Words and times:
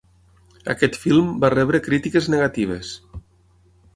Aquest 0.73 0.95
film 1.01 1.27
va 1.43 1.51
rebre 1.55 1.83
crítiques 1.89 2.31
negatives. 2.37 2.95